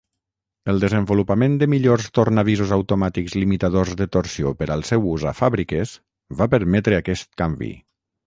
[0.71, 5.93] El desenvolupament de millors tornavisos automàtics limitadors de torsió per al seu ús a fàbriques
[6.41, 7.71] va permetre aquest canvi.